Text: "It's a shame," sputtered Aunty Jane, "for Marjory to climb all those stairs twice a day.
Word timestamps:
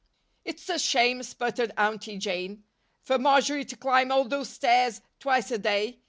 "It's 0.43 0.67
a 0.67 0.79
shame," 0.79 1.21
sputtered 1.21 1.73
Aunty 1.77 2.17
Jane, 2.17 2.63
"for 3.03 3.19
Marjory 3.19 3.65
to 3.65 3.75
climb 3.77 4.11
all 4.11 4.23
those 4.25 4.49
stairs 4.49 4.99
twice 5.19 5.51
a 5.51 5.59
day. 5.59 5.99